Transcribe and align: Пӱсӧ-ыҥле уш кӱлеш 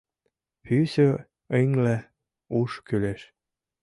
Пӱсӧ-ыҥле 0.63 1.95
уш 2.59 2.71
кӱлеш 2.87 3.21